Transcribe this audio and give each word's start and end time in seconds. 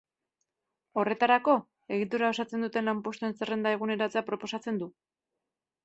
Horretarako, 1.01 1.53
egitura 1.99 2.31
osatzen 2.35 2.65
duten 2.67 2.91
lanpostuen 2.93 3.39
zerrenda 3.39 3.77
eguneratzea 3.79 4.29
proposatzen 4.33 4.85
du. 4.85 4.93